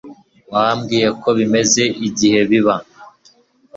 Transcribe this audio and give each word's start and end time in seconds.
wambwiye 0.53 1.07
ko 1.21 1.29
bimaze 1.37 1.83
igihe 2.07 2.39
biba 2.49 2.75